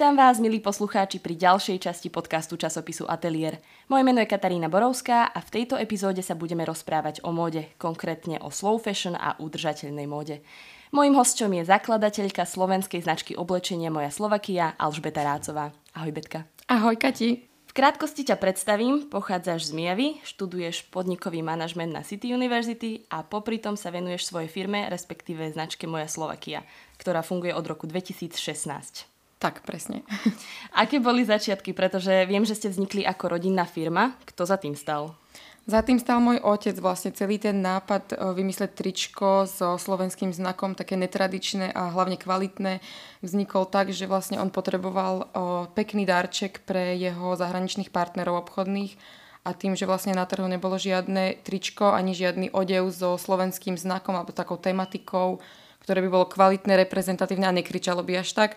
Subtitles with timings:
[0.00, 3.60] Vítam vás, milí poslucháči, pri ďalšej časti podcastu časopisu Atelier.
[3.88, 8.40] Moje meno je Katarína Borovská a v tejto epizóde sa budeme rozprávať o móde, konkrétne
[8.40, 10.40] o slow fashion a udržateľnej móde.
[10.92, 15.68] Mojím hosťom je zakladateľka slovenskej značky oblečenia Moja Slovakia Alžbeta Rácová.
[15.92, 16.48] Ahoj Betka.
[16.68, 17.49] Ahoj Kati.
[17.70, 23.62] V krátkosti ťa predstavím, pochádzaš z Mijavy, študuješ podnikový manažment na City University a popri
[23.62, 26.66] tom sa venuješ svojej firme, respektíve značke Moja Slovakia,
[26.98, 29.06] ktorá funguje od roku 2016.
[29.38, 30.02] Tak, presne.
[30.82, 31.70] Aké boli začiatky?
[31.70, 34.18] Pretože viem, že ste vznikli ako rodinná firma.
[34.26, 35.14] Kto za tým stal?
[35.68, 40.72] Za tým stal môj otec vlastne celý ten nápad e, vymysleť tričko so slovenským znakom,
[40.72, 42.80] také netradičné a hlavne kvalitné,
[43.20, 45.24] vznikol tak, že vlastne on potreboval e,
[45.76, 48.96] pekný darček pre jeho zahraničných partnerov obchodných
[49.44, 54.16] a tým, že vlastne na trhu nebolo žiadne tričko ani žiadny odev so slovenským znakom
[54.16, 55.40] alebo takou tematikou,
[55.80, 58.50] ktoré by bolo kvalitné, reprezentatívne a nekričalo by až tak,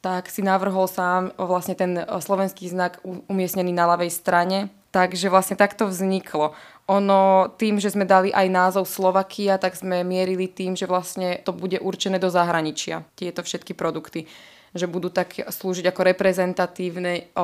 [0.00, 4.72] tak si navrhol sám vlastne ten slovenský znak umiestnený na ľavej strane.
[4.90, 6.52] Takže vlastne takto vzniklo.
[6.90, 11.54] Ono tým, že sme dali aj názov Slovakia, tak sme mierili tým, že vlastne to
[11.54, 14.26] bude určené do zahraničia, tieto všetky produkty
[14.70, 17.34] že budú tak slúžiť ako reprezentatívny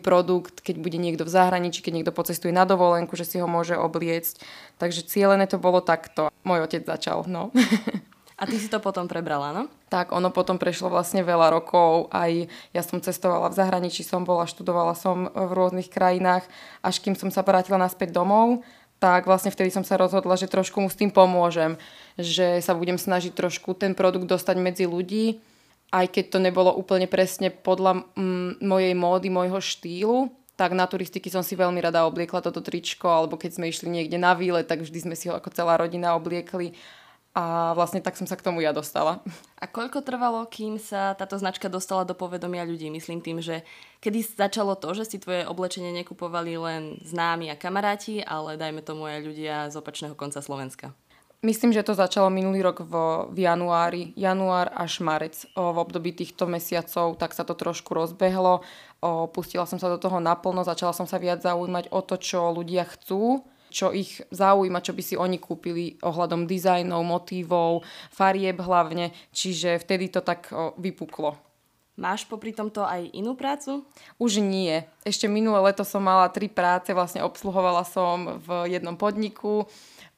[0.00, 3.76] produkt, keď bude niekto v zahraničí, keď niekto pocestuje na dovolenku, že si ho môže
[3.76, 4.40] obliecť.
[4.80, 6.32] Takže cieľené to bolo takto.
[6.40, 7.52] Môj otec začal, no.
[8.40, 9.68] A ty si to potom prebrala, no?
[9.92, 12.08] Tak, ono potom prešlo vlastne veľa rokov.
[12.08, 12.32] Aj
[12.72, 16.48] ja som cestovala v zahraničí, som bola, študovala som v rôznych krajinách,
[16.80, 18.64] až kým som sa vrátila naspäť domov,
[18.96, 21.76] tak vlastne vtedy som sa rozhodla, že trošku mu s tým pomôžem.
[22.16, 25.44] Že sa budem snažiť trošku ten produkt dostať medzi ľudí,
[25.92, 31.32] aj keď to nebolo úplne presne podľa mm, mojej módy, môjho štýlu, tak na turistiky
[31.32, 34.84] som si veľmi rada obliekla toto tričko, alebo keď sme išli niekde na výlet, tak
[34.84, 36.76] vždy sme si ho ako celá rodina obliekli
[37.30, 39.22] a vlastne tak som sa k tomu ja dostala.
[39.62, 42.90] A koľko trvalo, kým sa táto značka dostala do povedomia ľudí?
[42.90, 43.62] Myslím tým, že
[44.02, 49.06] kedy začalo to, že si tvoje oblečenie nekupovali len známi a kamaráti, ale dajme tomu
[49.06, 50.90] aj ľudia z opačného konca Slovenska.
[51.40, 52.92] Myslím, že to začalo minulý rok v,
[53.32, 55.48] v januári, január až marec.
[55.56, 58.60] O, v období týchto mesiacov tak sa to trošku rozbehlo.
[59.00, 62.52] O, pustila som sa do toho naplno, začala som sa viac zaujímať o to, čo
[62.52, 69.14] ľudia chcú čo ich zaujíma, čo by si oni kúpili ohľadom dizajnov, motívov, farieb hlavne,
[69.30, 71.38] čiže vtedy to tak vypuklo.
[72.00, 73.84] Máš popri tomto aj inú prácu?
[74.16, 74.88] Už nie.
[75.04, 79.68] Ešte minulé leto som mala tri práce, vlastne obsluhovala som v jednom podniku,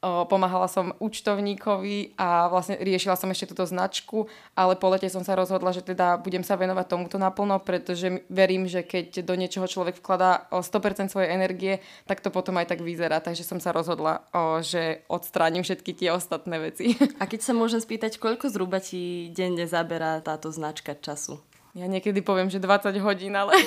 [0.03, 5.39] pomáhala som účtovníkovi a vlastne riešila som ešte túto značku, ale po lete som sa
[5.39, 10.03] rozhodla, že teda budem sa venovať tomuto naplno, pretože verím, že keď do niečoho človek
[10.03, 13.23] vkladá 100% svojej energie, tak to potom aj tak vyzerá.
[13.23, 14.27] Takže som sa rozhodla,
[14.59, 16.99] že odstránim všetky tie ostatné veci.
[17.21, 21.39] A keď sa môžem spýtať, koľko zhruba ti denne zaberá táto značka času?
[21.73, 23.57] Ja niekedy poviem, že 20 hodín, ale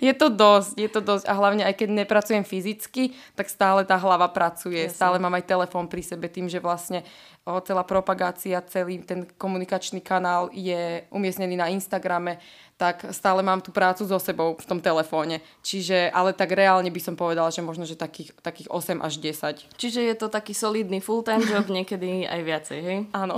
[0.00, 4.00] je to dosť, je to dosť a hlavne aj keď nepracujem fyzicky, tak stále tá
[4.00, 4.96] hlava pracuje, Jasne.
[4.96, 7.04] stále mám aj telefón pri sebe tým, že vlastne
[7.44, 12.40] o, celá propagácia, celý ten komunikačný kanál je umiestnený na Instagrame,
[12.80, 15.44] tak stále mám tú prácu so sebou v tom telefóne.
[15.60, 19.76] Čiže, ale tak reálne by som povedala, že možno, že takých, takých 8 až 10.
[19.76, 22.98] Čiže je to taký solidný full-time job, niekedy aj viacej, hej?
[23.12, 23.36] Áno.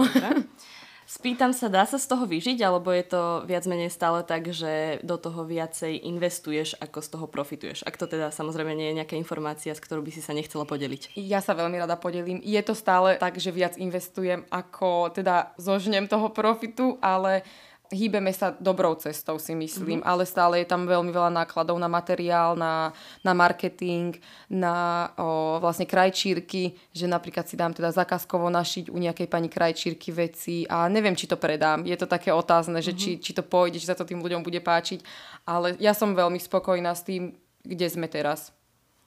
[1.13, 4.97] Spýtam sa, dá sa z toho vyžiť, alebo je to viac menej stále tak, že
[5.05, 7.85] do toho viacej investuješ, ako z toho profituješ?
[7.85, 11.13] Ak to teda samozrejme nie je nejaká informácia, s ktorou by si sa nechcela podeliť.
[11.21, 12.41] Ja sa veľmi rada podelím.
[12.41, 17.45] Je to stále tak, že viac investujem, ako teda zožnem toho profitu, ale
[17.93, 20.09] hýbeme sa dobrou cestou, si myslím, mm-hmm.
[20.09, 24.17] ale stále je tam veľmi veľa nákladov na materiál, na, na marketing,
[24.49, 30.09] na o, vlastne krajčírky, že napríklad si dám teda zákazkovo našiť u nejakej pani krajčírky
[30.11, 31.85] veci a neviem, či to predám.
[31.85, 32.97] Je to také otázne, mm-hmm.
[32.97, 35.05] že či, či to pôjde, či sa to tým ľuďom bude páčiť,
[35.45, 38.51] ale ja som veľmi spokojná s tým, kde sme teraz.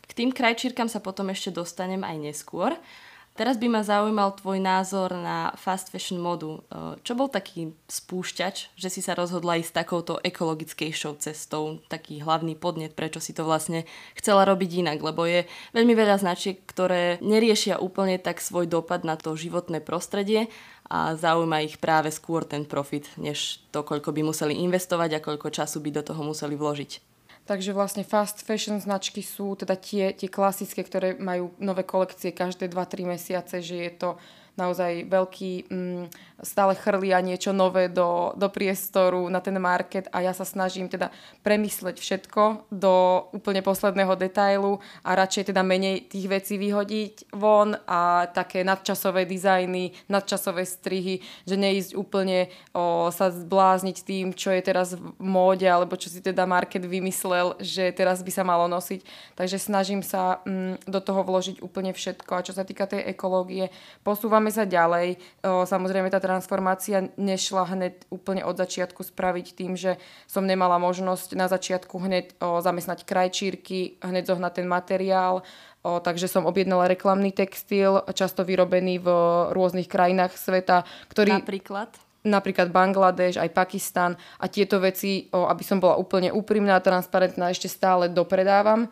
[0.06, 2.78] K tým krajčírkam sa potom ešte dostanem aj neskôr.
[3.36, 6.64] Teraz by ma zaujímal tvoj názor na fast fashion modu.
[6.72, 12.56] E, čo bol taký spúšťač, že si sa rozhodla ísť takouto ekologickejšou cestou, taký hlavný
[12.56, 13.84] podnet, prečo si to vlastne
[14.16, 15.44] chcela robiť inak, lebo je
[15.76, 20.48] veľmi veľa značiek, ktoré neriešia úplne tak svoj dopad na to životné prostredie
[20.88, 25.52] a zaujíma ich práve skôr ten profit, než to, koľko by museli investovať a koľko
[25.52, 27.15] času by do toho museli vložiť.
[27.46, 32.74] Takže vlastne fast fashion značky sú teda tie, tie klasické, ktoré majú nové kolekcie každé
[32.74, 34.10] 2-3 mesiace, že je to
[34.58, 36.06] naozaj veľký, mm,
[36.44, 41.08] stále chrlia niečo nové do, do priestoru na ten market a ja sa snažím teda
[41.42, 48.28] premysleť všetko do úplne posledného detailu a radšej teda menej tých vecí vyhodiť von a
[48.28, 55.00] také nadčasové dizajny, nadčasové strihy, že neísť úplne o, sa zblázniť tým, čo je teraz
[55.00, 59.06] v móde alebo čo si teda market vymyslel, že teraz by sa malo nosiť.
[59.40, 62.32] Takže snažím sa mm, do toho vložiť úplne všetko.
[62.36, 63.72] A čo sa týka tej ekológie,
[64.04, 65.16] posúvame sa ďalej.
[65.46, 71.38] O, samozrejme tá transformácia nešla hneď úplne od začiatku spraviť tým, že som nemala možnosť
[71.38, 75.46] na začiatku hneď o, zamestnať krajčírky, hneď zohnať ten materiál,
[75.86, 79.08] O, takže som objednala reklamný textil, často vyrobený v
[79.54, 80.82] rôznych krajinách sveta,
[81.14, 81.46] ktorý...
[81.46, 81.94] Napríklad?
[82.26, 87.54] napríklad Bangladeš, aj Pakistan a tieto veci, o, aby som bola úplne úprimná a transparentná,
[87.54, 88.90] ešte stále dopredávam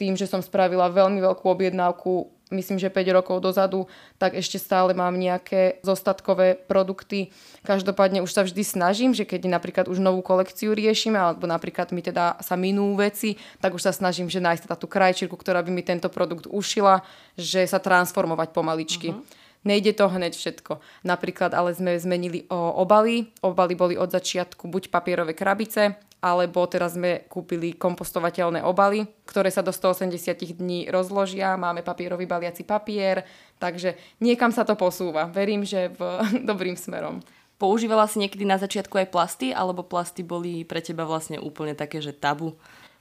[0.00, 3.86] tým, že som spravila veľmi veľkú objednávku, myslím, že 5 rokov dozadu,
[4.18, 7.30] tak ešte stále mám nejaké zostatkové produkty.
[7.62, 12.02] Každopádne už sa vždy snažím, že keď napríklad už novú kolekciu riešime, alebo napríklad mi
[12.02, 15.70] teda sa minú veci, tak už sa snažím, že nájsť teda tú krajčírku, ktorá by
[15.70, 17.02] mi tento produkt ušila,
[17.38, 19.14] že sa transformovať pomaličky.
[19.14, 19.22] Uh-huh.
[19.60, 20.80] Nejde to hneď všetko.
[21.04, 23.28] Napríklad ale sme zmenili o obaly.
[23.44, 29.64] Obaly boli od začiatku buď papierové krabice, alebo teraz sme kúpili kompostovateľné obaly, ktoré sa
[29.64, 33.24] do 180 dní rozložia, máme papierový baliaci papier,
[33.56, 35.26] takže niekam sa to posúva.
[35.32, 36.00] Verím, že v
[36.48, 37.24] dobrým smerom.
[37.60, 42.00] Používala si niekedy na začiatku aj plasty, alebo plasty boli pre teba vlastne úplne také,
[42.00, 42.56] že tabu?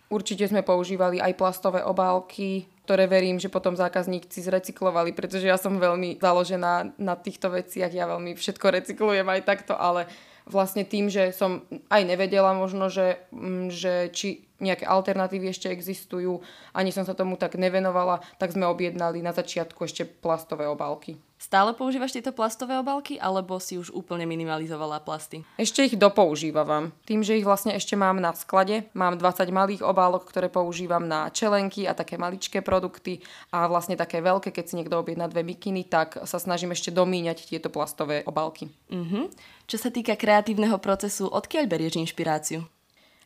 [0.09, 5.77] Určite sme používali aj plastové obálky, ktoré verím, že potom zákazníci zrecyklovali, pretože ja som
[5.77, 10.09] veľmi založená na týchto veciach, ja veľmi všetko recyklujem aj takto, ale
[10.49, 11.63] vlastne tým, že som
[11.93, 16.43] aj nevedela možno, že, mm, že či nejaké alternatívy ešte existujú,
[16.75, 21.15] ani som sa tomu tak nevenovala, tak sme objednali na začiatku ešte plastové obálky.
[21.49, 25.41] Stále používaš tieto plastové obálky, alebo si už úplne minimalizovala plasty?
[25.57, 26.93] Ešte ich dopoužívam.
[27.09, 31.33] Tým, že ich vlastne ešte mám na sklade, mám 20 malých obálok, ktoré používam na
[31.33, 35.89] čelenky a také maličké produkty a vlastne také veľké, keď si niekto objedná dve mikiny,
[35.89, 38.69] tak sa snažím ešte domíňať tieto plastové obálky.
[38.93, 39.25] Uh-huh.
[39.65, 42.61] Čo sa týka kreatívneho procesu, odkiaľ berieš inšpiráciu?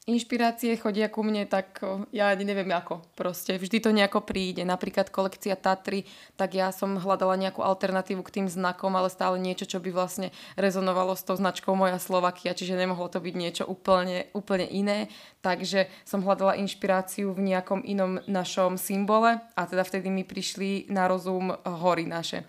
[0.03, 1.79] Inšpirácie chodia ku mne, tak
[2.11, 3.00] ja neviem ako.
[3.15, 4.67] Proste vždy to nejako príde.
[4.67, 6.03] Napríklad kolekcia Tatry,
[6.35, 10.35] tak ja som hľadala nejakú alternatívu k tým znakom, ale stále niečo, čo by vlastne
[10.59, 15.07] rezonovalo s tou značkou moja Slovakia, čiže nemohlo to byť niečo úplne, úplne iné.
[15.39, 21.07] Takže som hľadala inšpiráciu v nejakom inom našom symbole a teda vtedy mi prišli na
[21.07, 22.44] rozum hory naše.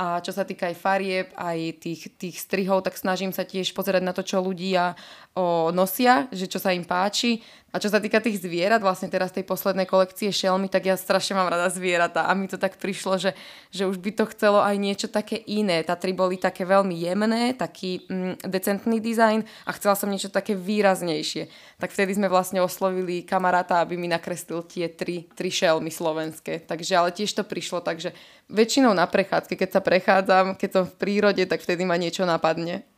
[0.00, 4.00] A čo sa týka aj farieb, aj tých, tých strihov, tak snažím sa tiež pozerať
[4.00, 4.96] na to, čo ľudia
[5.36, 7.44] o, nosia, že čo sa im páči.
[7.70, 11.38] A čo sa týka tých zvierat, vlastne teraz tej poslednej kolekcie šelmy, tak ja strašne
[11.38, 13.30] mám rada zvieratá a mi to tak prišlo, že,
[13.70, 15.86] že už by to chcelo aj niečo také iné.
[15.86, 21.46] Tatry boli také veľmi jemné, taký mm, decentný dizajn a chcela som niečo také výraznejšie.
[21.78, 26.66] Tak vtedy sme vlastne oslovili kamaráta, aby mi nakreslil tie tri, tri šelmy slovenské.
[26.66, 28.10] Takže ale tiež to prišlo, takže
[28.50, 32.89] väčšinou na prechádzke, keď sa prechádzam, keď som v prírode, tak vtedy ma niečo napadne.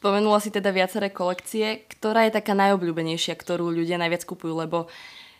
[0.00, 1.84] Spomenula si teda viaceré kolekcie.
[1.84, 4.56] Ktorá je taká najobľúbenejšia, ktorú ľudia najviac kupujú?
[4.56, 4.88] Lebo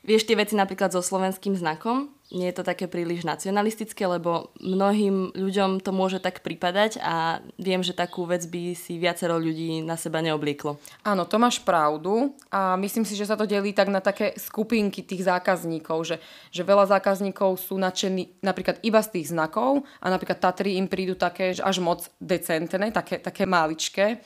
[0.05, 5.35] vieš tie veci napríklad so slovenským znakom, nie je to také príliš nacionalistické, lebo mnohým
[5.35, 9.99] ľuďom to môže tak pripadať a viem, že takú vec by si viacero ľudí na
[9.99, 10.79] seba neoblieklo.
[11.03, 15.03] Áno, to máš pravdu a myslím si, že sa to delí tak na také skupinky
[15.03, 16.17] tých zákazníkov, že,
[16.55, 21.19] že veľa zákazníkov sú nadšení napríklad iba z tých znakov a napríklad Tatry im prídu
[21.19, 24.23] také až moc decentné, také, také maličké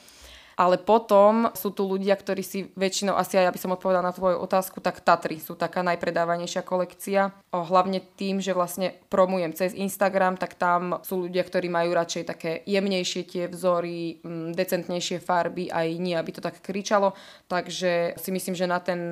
[0.55, 4.15] ale potom sú tu ľudia, ktorí si väčšinou, asi aj ja by som odpovedala na
[4.15, 7.35] tvoju otázku, tak Tatry sú taká najpredávanejšia kolekcia.
[7.51, 12.23] O, hlavne tým, že vlastne promujem cez Instagram, tak tam sú ľudia, ktorí majú radšej
[12.23, 17.11] také jemnejšie tie vzory, m, decentnejšie farby, aj nie, aby to tak kričalo.
[17.51, 19.11] Takže si myslím, že na ten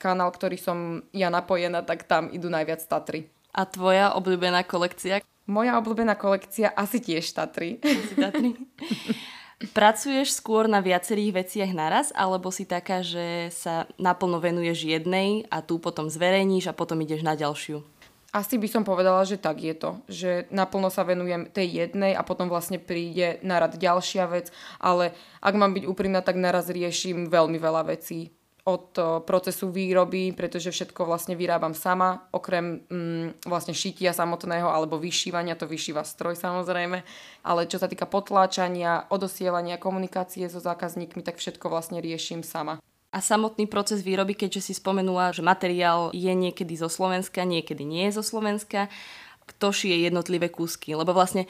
[0.00, 3.28] kanál, ktorý som ja napojená, tak tam idú najviac Tatry.
[3.52, 5.20] A tvoja obľúbená kolekcia?
[5.48, 7.80] Moja obľúbená kolekcia asi tiež Tatry.
[7.80, 8.50] Asi Tatry.
[9.58, 15.58] Pracuješ skôr na viacerých veciach naraz, alebo si taká, že sa naplno venuješ jednej a
[15.66, 17.82] tu potom zverejníš a potom ideš na ďalšiu?
[18.30, 19.98] Asi by som povedala, že tak je to.
[20.06, 25.10] Že naplno sa venujem tej jednej a potom vlastne príde na rad ďalšia vec, ale
[25.42, 28.37] ak mám byť úprimná, tak naraz riešim veľmi veľa vecí
[28.68, 35.00] od eh, procesu výroby, pretože všetko vlastne vyrábam sama, okrem mm, vlastne šitia samotného alebo
[35.00, 37.00] vyšívania, to vyšíva stroj samozrejme,
[37.48, 42.76] ale čo sa týka potláčania, odosielania, komunikácie so zákazníkmi, tak všetko vlastne riešim sama.
[43.08, 48.12] A samotný proces výroby, keďže si spomenula, že materiál je niekedy zo Slovenska, niekedy nie
[48.12, 48.92] je zo Slovenska,
[49.48, 51.48] kto šije jednotlivé kúsky, lebo vlastne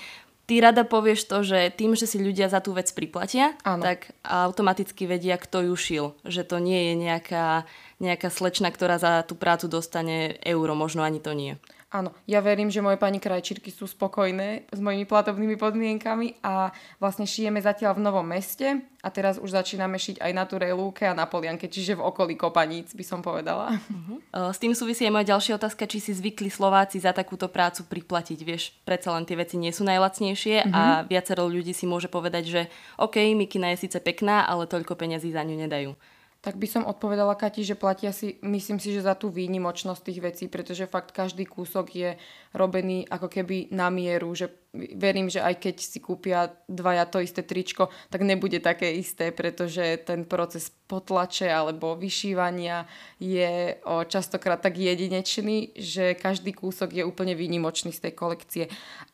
[0.48, 3.84] ty rada povieš to, že tým, že si ľudia za tú vec priplatia, Áno.
[3.84, 6.06] tak automaticky vedia, kto ju šil.
[6.24, 7.68] Že to nie je nejaká,
[8.00, 11.60] nejaká slečna, ktorá za tú prácu dostane euro, možno ani to nie.
[11.88, 16.68] Áno, ja verím, že moje pani krajčírky sú spokojné s mojimi platobnými podmienkami a
[17.00, 21.08] vlastne šijeme zatiaľ v Novom meste a teraz už začíname šiť aj na Turej lúke
[21.08, 23.72] a na Polianke, čiže v okolí Kopaníc by som povedala.
[23.72, 24.20] Uh-huh.
[24.52, 28.36] S tým súvisí aj moja ďalšia otázka, či si zvykli Slováci za takúto prácu priplatiť.
[28.44, 30.76] Vieš, predsa len tie veci nie sú najlacnejšie uh-huh.
[30.76, 32.60] a viacero ľudí si môže povedať, že
[33.00, 35.96] OK, mikina je síce pekná, ale toľko peňazí za ňu nedajú
[36.38, 40.20] tak by som odpovedala Kati, že platia si, myslím si, že za tú výnimočnosť tých
[40.22, 42.10] vecí, pretože fakt každý kúsok je
[42.54, 47.40] robený ako keby na mieru, že verím, že aj keď si kúpia dvaja to isté
[47.40, 52.84] tričko, tak nebude také isté, pretože ten proces potlače alebo vyšívania
[53.16, 58.64] je častokrát tak jedinečný, že každý kúsok je úplne výnimočný z tej kolekcie.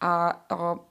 [0.03, 0.43] A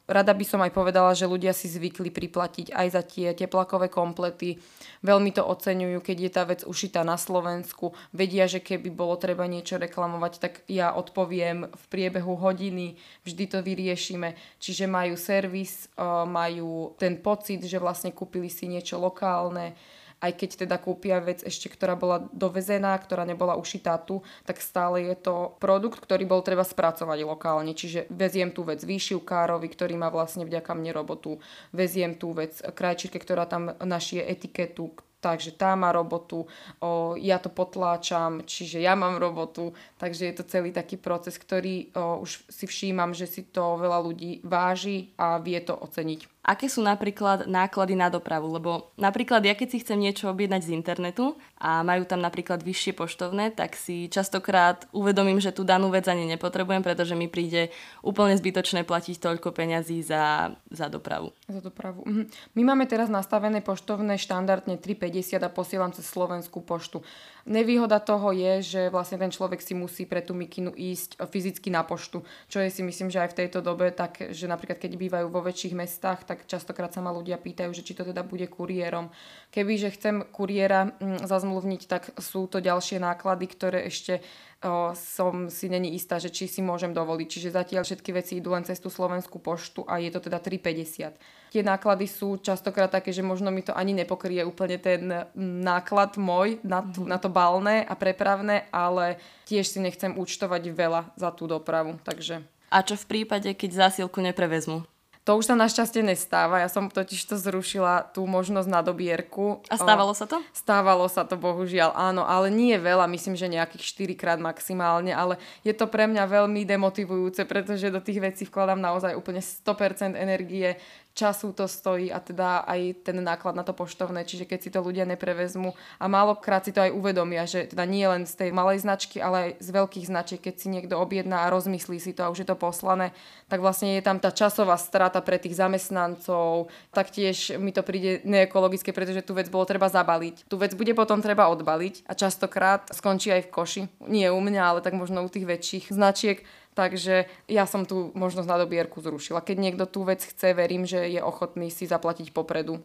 [0.08, 4.64] rada by som aj povedala, že ľudia si zvykli priplatiť aj za tie teplakové komplety.
[5.04, 7.92] Veľmi to oceňujú, keď je tá vec ušitá na Slovensku.
[8.16, 13.60] Vedia, že keby bolo treba niečo reklamovať, tak ja odpoviem v priebehu hodiny, vždy to
[13.63, 14.36] vyriešime.
[14.60, 15.90] Čiže majú servis,
[16.28, 19.78] majú ten pocit, že vlastne kúpili si niečo lokálne,
[20.24, 25.12] aj keď teda kúpia vec ešte, ktorá bola dovezená, ktorá nebola ušitá tu, tak stále
[25.12, 27.75] je to produkt, ktorý bol treba spracovať lokálne.
[27.75, 31.44] Čiže veziem tú vec výšivkárovi, ktorý má vlastne vďaka mne robotu,
[31.75, 36.44] veziem tú vec krajčírke, ktorá tam našie etiketu, takže tá má robotu,
[36.84, 41.96] o, ja to potláčam, čiže ja mám robotu, takže je to celý taký proces, ktorý
[41.96, 46.68] o, už si všímam, že si to veľa ľudí váži a vie to oceniť aké
[46.68, 51.40] sú napríklad náklady na dopravu, lebo napríklad ja keď si chcem niečo objednať z internetu
[51.56, 56.28] a majú tam napríklad vyššie poštovné, tak si častokrát uvedomím, že tú danú vec ani
[56.28, 57.72] nepotrebujem, pretože mi príde
[58.04, 61.32] úplne zbytočné platiť toľko peňazí za, za dopravu.
[61.48, 62.04] Za dopravu.
[62.04, 62.24] Mhm.
[62.60, 67.00] My máme teraz nastavené poštovné štandardne 3,50 a posielam cez Slovenskú poštu.
[67.44, 71.84] Nevýhoda toho je, že vlastne ten človek si musí pre tú mikinu ísť fyzicky na
[71.84, 75.28] poštu, čo je si myslím, že aj v tejto dobe tak, že napríklad keď bývajú
[75.28, 79.13] vo väčších mestách, tak častokrát sa ma ľudia pýtajú, že či to teda bude kuriérom.
[79.54, 84.25] Keby, že chcem kuriéra mm, zazmluvniť, tak sú to ďalšie náklady, ktoré ešte
[84.66, 87.28] o, som si není istá, že či si môžem dovoliť.
[87.30, 91.44] Čiže zatiaľ všetky veci idú len cez tú slovenskú poštu a je to teda 3,50
[91.54, 96.58] tie náklady sú častokrát také, že možno mi to ani nepokrie úplne ten náklad môj
[96.66, 101.46] na, tú, na to balné a prepravné, ale tiež si nechcem účtovať veľa za tú
[101.46, 102.02] dopravu.
[102.02, 102.42] Takže...
[102.74, 104.82] A čo v prípade, keď zásielku neprevezmu?
[105.24, 106.60] To už sa našťastie nestáva.
[106.60, 109.63] Ja som totiž to zrušila tú možnosť na dobierku.
[109.72, 110.44] A stávalo sa to?
[110.51, 112.27] Stávalo sa to, bohužiaľ, áno.
[112.27, 115.15] Ale nie veľa, myslím, že nejakých 4 krát maximálne.
[115.15, 120.20] Ale je to pre mňa veľmi demotivujúce, pretože do tých vecí vkladám naozaj úplne 100%
[120.20, 120.75] energie
[121.13, 124.82] času to stojí a teda aj ten náklad na to poštovné, čiže keď si to
[124.82, 128.82] ľudia neprevezmú a málokrát si to aj uvedomia, že teda nie len z tej malej
[128.82, 132.34] značky, ale aj z veľkých značiek, keď si niekto objedná a rozmyslí si to a
[132.34, 133.13] už je to poslané,
[133.46, 138.89] tak vlastne je tam tá časová strata pre tých zamestnancov, taktiež mi to príde neekologické,
[138.89, 140.50] pretože tú vec bolo treba zabaliť.
[140.50, 143.82] Tú vec bude potom treba odbaliť a častokrát skončí aj v koši.
[144.10, 146.41] Nie u mňa, ale tak možno u tých väčších značiek
[146.74, 149.46] Takže ja som tú možnosť na dobierku zrušila.
[149.46, 152.82] Keď niekto tú vec chce, verím, že je ochotný si zaplatiť popredu.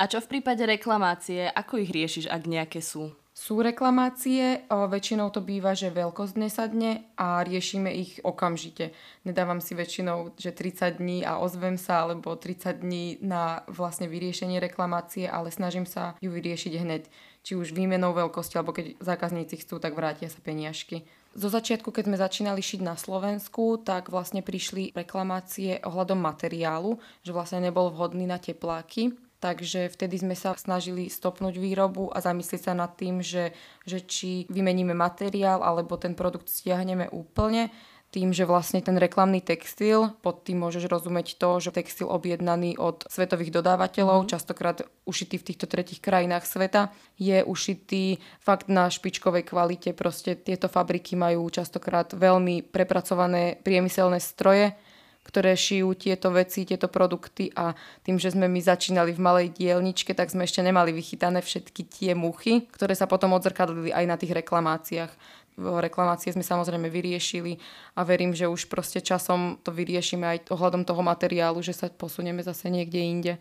[0.00, 1.48] A čo v prípade reklamácie?
[1.52, 3.12] Ako ich riešiš, ak nejaké sú?
[3.30, 8.92] Sú reklamácie, väčšinou to býva, že veľkosť nesadne a riešime ich okamžite.
[9.24, 14.60] Nedávam si väčšinou, že 30 dní a ozvem sa, alebo 30 dní na vlastne vyriešenie
[14.60, 17.08] reklamácie, ale snažím sa ju vyriešiť hneď.
[17.40, 21.08] Či už výmenou veľkosti, alebo keď zákazníci chcú, tak vrátia sa peniažky.
[21.30, 27.30] Zo začiatku, keď sme začínali šiť na Slovensku, tak vlastne prišli reklamácie ohľadom materiálu, že
[27.30, 29.14] vlastne nebol vhodný na tepláky.
[29.40, 33.56] Takže vtedy sme sa snažili stopnúť výrobu a zamyslieť sa nad tým, že,
[33.88, 37.72] že či vymeníme materiál alebo ten produkt stiahneme úplne
[38.10, 43.06] tým, že vlastne ten reklamný textil, pod tým môžeš rozumieť to, že textil objednaný od
[43.06, 44.28] svetových dodávateľov, mm.
[44.34, 49.94] častokrát ušitý v týchto tretich krajinách sveta, je ušitý fakt na špičkovej kvalite.
[49.94, 54.74] Proste tieto fabriky majú častokrát veľmi prepracované priemyselné stroje,
[55.20, 60.16] ktoré šijú tieto veci, tieto produkty a tým, že sme my začínali v malej dielničke,
[60.16, 64.34] tak sme ešte nemali vychytané všetky tie muchy, ktoré sa potom odzrkadlili aj na tých
[64.34, 65.12] reklamáciách
[65.60, 67.60] reklamácie sme samozrejme vyriešili
[67.96, 72.40] a verím, že už proste časom to vyriešime aj ohľadom toho materiálu, že sa posunieme
[72.40, 73.34] zase niekde inde.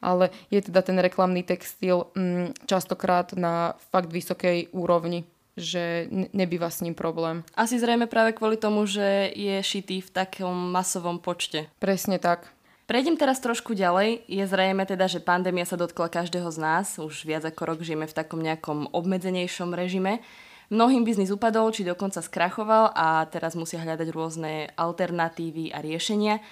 [0.00, 5.24] Ale je teda ten reklamný textil mm, častokrát na fakt vysokej úrovni
[5.56, 7.40] že nebýva s ním problém.
[7.56, 11.72] Asi zrejme práve kvôli tomu, že je šitý v takom masovom počte.
[11.80, 12.52] Presne tak.
[12.86, 14.22] Prejdem teraz trošku ďalej.
[14.30, 16.86] Je zrejme teda, že pandémia sa dotkla každého z nás.
[17.02, 20.22] Už viac ako rok žijeme v takom nejakom obmedzenejšom režime.
[20.66, 26.42] Mnohým biznis upadol, či dokonca skrachoval a teraz musia hľadať rôzne alternatívy a riešenia.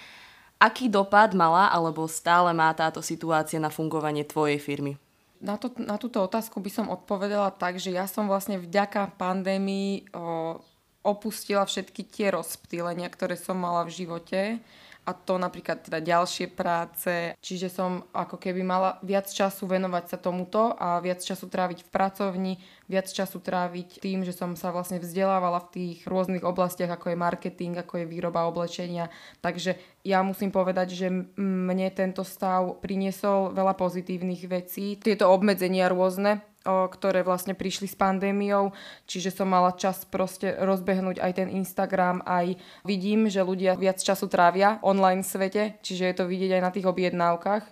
[0.55, 4.95] Aký dopad mala alebo stále má táto situácia na fungovanie tvojej firmy?
[5.43, 10.15] Na, to, na túto otázku by som odpovedala tak, že ja som vlastne vďaka pandémii
[10.15, 10.63] o,
[11.03, 14.63] opustila všetky tie rozptýlenia, ktoré som mala v živote
[15.05, 20.17] a to napríklad teda ďalšie práce, čiže som ako keby mala viac času venovať sa
[20.17, 22.53] tomuto a viac času tráviť v pracovni,
[22.89, 27.21] viac času tráviť tým, že som sa vlastne vzdelávala v tých rôznych oblastiach, ako je
[27.21, 29.13] marketing, ako je výroba oblečenia.
[29.45, 31.07] Takže ja musím povedať, že
[31.37, 34.97] mne tento stav priniesol veľa pozitívnych vecí.
[34.97, 38.73] Tieto obmedzenia rôzne, ktoré vlastne prišli s pandémiou,
[39.05, 44.25] čiže som mala čas proste rozbehnúť aj ten Instagram, aj vidím, že ľudia viac času
[44.25, 47.63] trávia online svete, čiže je to vidieť aj na tých objednávkach.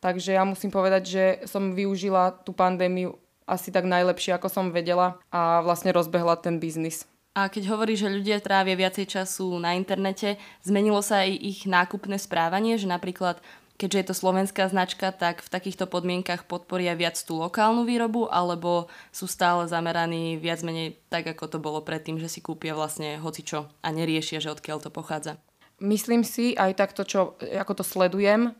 [0.00, 5.18] Takže ja musím povedať, že som využila tú pandémiu asi tak najlepšie, ako som vedela
[5.28, 7.04] a vlastne rozbehla ten biznis.
[7.30, 10.34] A keď hovorí, že ľudia trávia viacej času na internete,
[10.66, 13.38] zmenilo sa aj ich nákupné správanie, že napríklad
[13.80, 18.92] keďže je to slovenská značka, tak v takýchto podmienkach podporia viac tú lokálnu výrobu, alebo
[19.08, 23.72] sú stále zameraní viac menej tak, ako to bolo predtým, že si kúpia vlastne hocičo
[23.80, 25.40] a neriešia, že odkiaľ to pochádza.
[25.80, 28.52] Myslím si, aj takto, čo, ako to sledujem,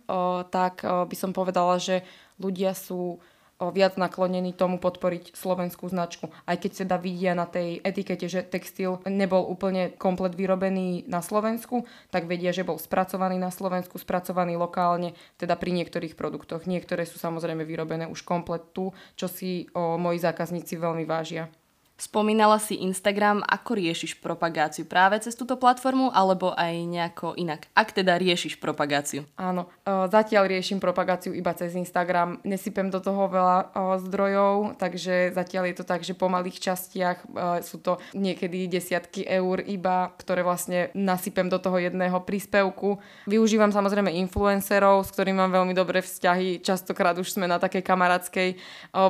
[0.48, 2.00] tak by som povedala, že
[2.40, 3.20] ľudia sú
[3.68, 6.32] viac naklonený tomu podporiť slovenskú značku.
[6.48, 11.84] Aj keď teda vidia na tej etikete, že textil nebol úplne komplet vyrobený na Slovensku,
[12.08, 16.64] tak vedia, že bol spracovaný na Slovensku, spracovaný lokálne, teda pri niektorých produktoch.
[16.64, 21.52] Niektoré sú samozrejme vyrobené už komplet tu, čo si o, moji zákazníci veľmi vážia.
[22.00, 24.88] Spomínala si Instagram, ako riešiš propagáciu?
[24.88, 27.68] Práve cez túto platformu alebo aj nejako inak?
[27.76, 29.28] Ak teda riešiš propagáciu?
[29.36, 32.40] Áno, e, zatiaľ riešim propagáciu iba cez Instagram.
[32.40, 33.66] Nesypem do toho veľa e,
[34.08, 37.26] zdrojov, takže zatiaľ je to tak, že po malých častiach e,
[37.60, 42.96] sú to niekedy desiatky eur iba, ktoré vlastne nasypem do toho jedného príspevku.
[43.28, 46.64] Využívam samozrejme influencerov, s ktorými mám veľmi dobré vzťahy.
[46.64, 48.48] Častokrát už sme na takej kamarátskej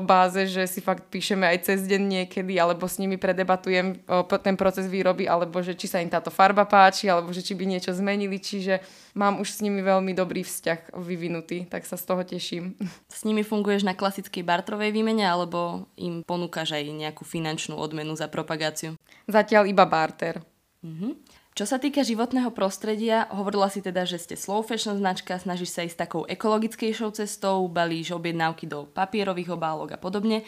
[0.03, 4.09] báze, že si fakt píšeme aj cez deň niekedy, ale alebo s nimi predebatujem
[4.41, 7.69] ten proces výroby, alebo že či sa im táto farba páči, alebo že či by
[7.69, 8.81] niečo zmenili, čiže
[9.13, 12.73] mám už s nimi veľmi dobrý vzťah vyvinutý, tak sa z toho teším.
[13.13, 18.33] S nimi funguješ na klasickej bartrovej výmene, alebo im ponúkaš aj nejakú finančnú odmenu za
[18.33, 18.97] propagáciu?
[19.29, 20.41] Zatiaľ iba barter.
[20.81, 21.37] Mhm.
[21.51, 25.85] Čo sa týka životného prostredia, hovorila si teda, že ste slow fashion značka, snažíš sa
[25.85, 30.47] ísť takou ekologickejšou cestou, balíš objednávky do papierových obálok a podobne.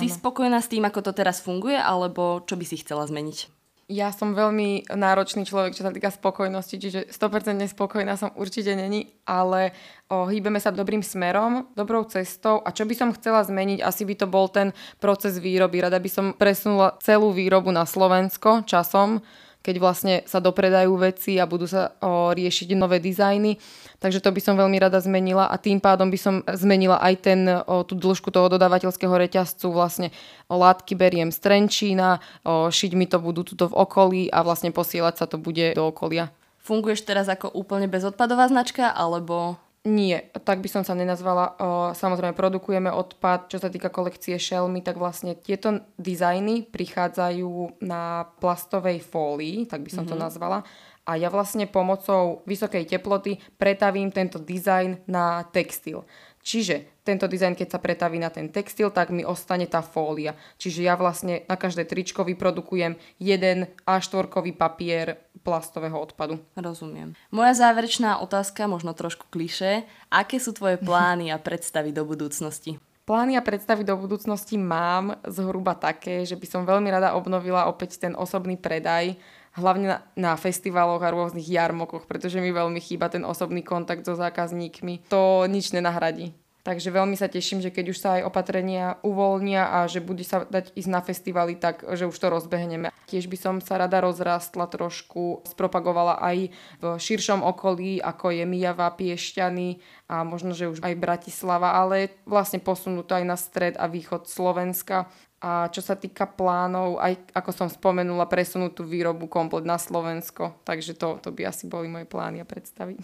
[0.00, 0.16] Si Áno.
[0.16, 3.62] spokojná s tým, ako to teraz funguje, alebo čo by si chcela zmeniť?
[3.92, 9.12] Ja som veľmi náročný človek, čo sa týka spokojnosti, čiže 100% spokojná som určite není,
[9.28, 9.76] ale
[10.08, 14.14] o, hýbeme sa dobrým smerom, dobrou cestou a čo by som chcela zmeniť, asi by
[14.16, 15.84] to bol ten proces výroby.
[15.84, 19.20] Rada by som presunula celú výrobu na Slovensko časom,
[19.62, 23.56] keď vlastne sa dopredajú veci a budú sa o, riešiť nové dizajny.
[24.02, 27.46] Takže to by som veľmi rada zmenila a tým pádom by som zmenila aj ten,
[27.46, 29.70] o, tú dĺžku toho dodávateľského reťazcu.
[29.70, 30.10] Vlastne
[30.50, 34.74] o, látky beriem z Trenčína, o, šiť mi to budú tuto v okolí a vlastne
[34.74, 36.34] posielať sa to bude do okolia.
[36.62, 40.14] Funguješ teraz ako úplne bezodpadová značka, alebo nie,
[40.46, 41.58] tak by som sa nenazvala.
[41.98, 43.50] Samozrejme, produkujeme odpad.
[43.50, 49.90] Čo sa týka kolekcie šelmy, tak vlastne tieto dizajny prichádzajú na plastovej fólii, tak by
[49.90, 50.14] som mm-hmm.
[50.14, 50.22] to mhm.
[50.22, 50.58] nazvala.
[51.02, 56.06] A ja vlastne pomocou vysokej teploty pretavím tento dizajn na textil.
[56.42, 60.34] Čiže tento dizajn, keď sa pretaví na ten textil, tak mi ostane tá fólia.
[60.58, 66.38] Čiže ja vlastne na každé tričko vyprodukujem jeden A4 papier plastového odpadu.
[66.54, 67.18] Rozumiem.
[67.34, 69.84] Moja záverečná otázka, možno trošku kliše.
[70.08, 72.78] Aké sú tvoje plány a predstavy do budúcnosti?
[73.02, 77.98] Plány a predstavy do budúcnosti mám zhruba také, že by som veľmi rada obnovila opäť
[77.98, 79.18] ten osobný predaj,
[79.58, 84.14] hlavne na, na festivaloch a rôznych jarmokoch, pretože mi veľmi chýba ten osobný kontakt so
[84.14, 85.10] zákazníkmi.
[85.10, 86.30] To nič nenahradí.
[86.62, 90.46] Takže veľmi sa teším, že keď už sa aj opatrenia uvoľnia a že bude sa
[90.46, 92.94] dať ísť na festivaly, tak že už to rozbehneme.
[93.10, 98.94] Tiež by som sa rada rozrastla trošku, spropagovala aj v širšom okolí, ako je Mijava,
[98.94, 103.90] Piešťany a možno, že už aj Bratislava, ale vlastne posunúť to aj na stred a
[103.90, 105.10] východ Slovenska.
[105.42, 110.54] A čo sa týka plánov, aj ako som spomenula, presunúť tú výrobu komplet na Slovensko.
[110.62, 112.94] Takže to, to by asi boli moje plány a predstavy.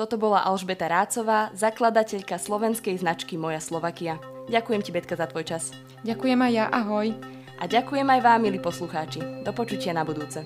[0.00, 4.16] Toto bola Alžbeta Rácová, zakladateľka slovenskej značky Moja Slovakia.
[4.48, 5.76] Ďakujem ti, Betka, za tvoj čas.
[6.08, 7.12] Ďakujem aj ja, ahoj.
[7.60, 9.44] A ďakujem aj vám, milí poslucháči.
[9.44, 10.40] Do počutia na budúce.